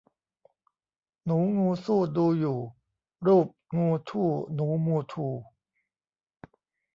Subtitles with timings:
[1.25, 2.59] หนูงูสู้ดูอยู่
[3.25, 5.27] รูปงูทู่หนูมูทู